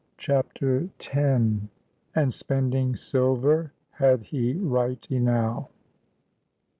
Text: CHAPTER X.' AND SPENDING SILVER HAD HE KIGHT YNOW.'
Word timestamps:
CHAPTER 0.17 0.89
X.' 0.99 1.15
AND 2.15 2.33
SPENDING 2.33 2.95
SILVER 2.95 3.71
HAD 3.91 4.23
HE 4.23 4.55
KIGHT 4.55 5.11
YNOW.' 5.11 5.69